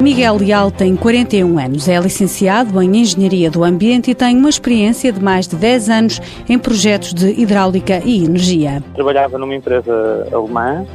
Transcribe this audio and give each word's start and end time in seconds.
Miguel 0.00 0.36
Leal 0.36 0.70
tem 0.70 0.94
41 0.94 1.58
anos, 1.58 1.88
é 1.88 1.98
licenciado 1.98 2.80
em 2.80 2.98
Engenharia 2.98 3.50
do 3.50 3.64
Ambiente 3.64 4.12
e 4.12 4.14
tem 4.14 4.36
uma 4.36 4.48
experiência 4.48 5.12
de 5.12 5.20
mais 5.20 5.48
de 5.48 5.56
10 5.56 5.90
anos 5.90 6.20
em 6.48 6.56
projetos 6.56 7.12
de 7.12 7.28
hidráulica 7.40 8.00
e 8.04 8.24
energia. 8.24 8.80
Trabalhava 8.94 9.36
numa 9.38 9.56
empresa 9.56 10.28
alemã, 10.32 10.86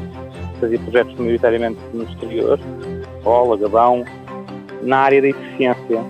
fazia 0.58 0.80
projetos 0.80 1.20
maioritariamente 1.20 1.80
no 1.94 2.04
exterior, 2.04 2.58
Ola, 3.26 3.58
Gabão, 3.58 4.06
na 4.82 5.00
área 5.00 5.22
da 5.22 5.28
eficiência. 5.28 6.02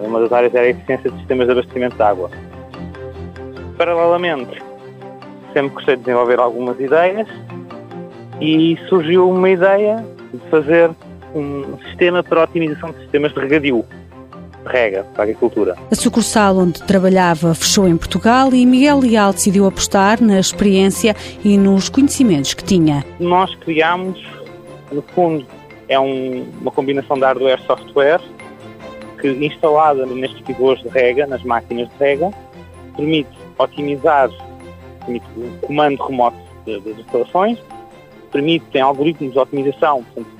Uma 0.00 0.20
das 0.20 0.32
áreas 0.32 0.54
era 0.54 0.66
a 0.66 0.70
eficiência 0.70 1.10
de 1.10 1.18
sistemas 1.18 1.46
de 1.46 1.52
abastecimento 1.52 1.96
de 1.96 2.02
água. 2.02 2.30
Paralelamente, 3.76 4.58
sempre 5.52 5.74
gostei 5.74 5.96
de 5.96 6.02
desenvolver 6.04 6.40
algumas 6.40 6.80
ideias 6.80 7.28
e 8.40 8.78
surgiu 8.88 9.28
uma 9.28 9.50
ideia 9.50 10.02
de 10.32 10.40
fazer 10.50 10.90
um 11.34 11.78
sistema 11.88 12.22
para 12.22 12.40
a 12.40 12.44
otimização 12.44 12.90
de 12.92 12.98
sistemas 12.98 13.32
de 13.32 13.40
regadio, 13.40 13.84
de 14.64 14.68
rega 14.68 15.04
para 15.12 15.22
a 15.22 15.24
agricultura. 15.24 15.76
A 15.90 15.94
sucursal 15.94 16.58
onde 16.58 16.82
trabalhava 16.82 17.54
fechou 17.54 17.88
em 17.88 17.96
Portugal 17.96 18.52
e 18.52 18.64
Miguel 18.66 19.00
Leal 19.00 19.32
decidiu 19.32 19.66
apostar 19.66 20.22
na 20.22 20.38
experiência 20.38 21.14
e 21.44 21.56
nos 21.56 21.88
conhecimentos 21.88 22.54
que 22.54 22.64
tinha. 22.64 23.04
Nós 23.18 23.54
criámos, 23.56 24.22
no 24.90 25.02
fundo, 25.14 25.46
é 25.88 25.98
um, 25.98 26.46
uma 26.60 26.70
combinação 26.70 27.16
de 27.16 27.24
hardware 27.24 27.60
e 27.60 27.66
software 27.66 28.20
que, 29.20 29.28
instalada 29.28 30.04
nestes 30.06 30.40
pivôs 30.42 30.80
de 30.82 30.88
rega, 30.88 31.26
nas 31.26 31.42
máquinas 31.42 31.88
de 31.88 31.98
rega, 31.98 32.30
permite 32.96 33.30
otimizar 33.58 34.30
permite 35.04 35.26
o 35.36 35.66
comando 35.66 36.02
remoto 36.02 36.36
das 36.66 36.98
instalações, 36.98 37.58
permite, 38.30 38.64
tem 38.66 38.80
algoritmos 38.80 39.32
de 39.32 39.38
otimização, 39.38 40.04
portanto, 40.04 40.30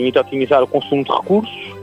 permite 0.00 0.18
otimizar 0.18 0.62
o 0.62 0.66
consumo 0.66 1.04
de 1.04 1.12
recursos 1.12 1.80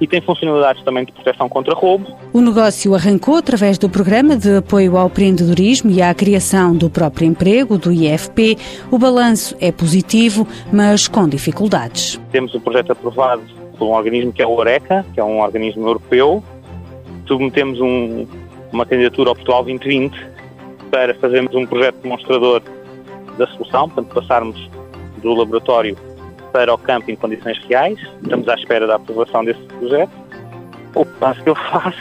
e 0.00 0.06
tem 0.06 0.20
funcionalidades 0.20 0.82
também 0.82 1.04
de 1.04 1.12
proteção 1.12 1.48
contra 1.48 1.72
roubo. 1.74 2.06
O 2.32 2.40
negócio 2.40 2.94
arrancou 2.94 3.36
através 3.36 3.78
do 3.78 3.88
Programa 3.88 4.36
de 4.36 4.56
Apoio 4.56 4.98
ao 4.98 5.06
Empreendedorismo 5.06 5.90
e 5.90 6.02
à 6.02 6.12
Criação 6.12 6.76
do 6.76 6.90
Próprio 6.90 7.26
Emprego, 7.26 7.78
do 7.78 7.90
IFP. 7.90 8.58
O 8.90 8.98
balanço 8.98 9.56
é 9.60 9.72
positivo, 9.72 10.46
mas 10.72 11.08
com 11.08 11.26
dificuldades. 11.26 12.20
Temos 12.30 12.54
um 12.54 12.60
projeto 12.60 12.92
aprovado 12.92 13.42
por 13.78 13.86
um 13.86 13.92
organismo 13.92 14.32
que 14.32 14.42
é 14.42 14.46
o 14.46 14.50
ORECA, 14.50 15.06
que 15.14 15.20
é 15.20 15.24
um 15.24 15.40
organismo 15.40 15.86
europeu. 15.86 16.42
Submetemos 17.26 17.80
um, 17.80 18.26
uma 18.72 18.84
candidatura 18.84 19.30
ao 19.30 19.34
Portugal 19.34 19.64
2020 19.64 20.14
para 20.90 21.14
fazermos 21.14 21.54
um 21.54 21.64
projeto 21.64 21.96
demonstrador 22.02 22.62
da 23.38 23.46
solução, 23.46 23.88
portanto, 23.88 24.12
passarmos 24.12 24.70
do 25.22 25.32
laboratório 25.32 25.96
para 26.54 26.72
o 26.72 26.78
campo 26.78 27.10
em 27.10 27.16
condições 27.16 27.58
reais. 27.68 27.98
Estamos 28.22 28.48
à 28.48 28.54
espera 28.54 28.86
da 28.86 28.94
aprovação 28.94 29.44
desse 29.44 29.60
projeto. 29.64 30.12
O 30.94 31.04
passo 31.04 31.42
que 31.42 31.50
eu 31.50 31.56
faço, 31.72 31.98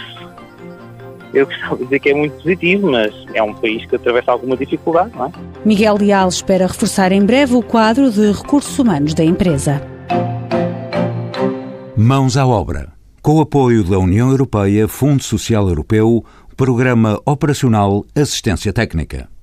eu 1.34 1.48
gostava 1.48 1.78
de 1.78 1.84
dizer 1.86 2.00
que 2.00 2.10
é 2.10 2.14
muito 2.14 2.36
positivo, 2.36 2.92
mas 2.92 3.12
é 3.34 3.42
um 3.42 3.56
país 3.56 3.84
que 3.88 3.96
atravessa 3.96 4.32
alguma 4.32 4.56
dificuldade, 4.56 5.12
não 5.16 5.26
é? 5.26 5.32
Miguel 5.66 5.98
Leal 5.98 6.30
espera 6.30 6.68
reforçar 6.68 7.12
em 7.12 7.26
breve 7.26 7.56
o 7.56 7.64
quadro 7.64 8.12
de 8.12 8.32
recursos 8.32 8.78
humanos 8.78 9.16
da 9.16 9.24
empresa. 9.24 9.82
Mãos 11.98 12.38
à 12.38 12.46
obra. 12.46 12.94
Com 13.24 13.38
o 13.38 13.42
apoio 13.42 13.84
da 13.84 13.98
União 13.98 14.30
Europeia, 14.30 14.88
Fundo 14.88 15.24
Social 15.24 15.68
Europeu, 15.68 16.24
Programa 16.56 17.20
Operacional 17.26 18.06
Assistência 18.16 18.72
Técnica. 18.72 19.28